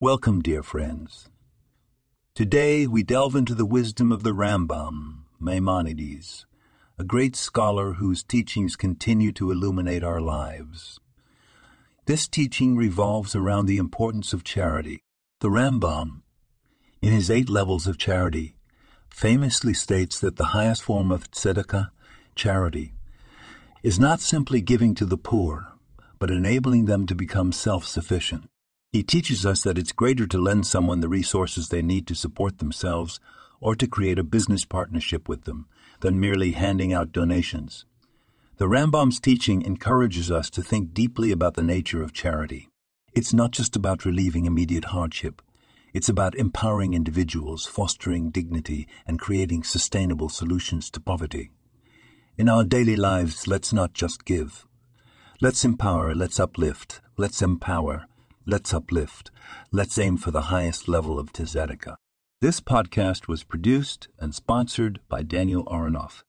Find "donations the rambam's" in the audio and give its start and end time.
37.10-39.18